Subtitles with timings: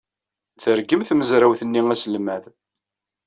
[0.61, 2.43] Tergem tmezrawt-nni aselmad.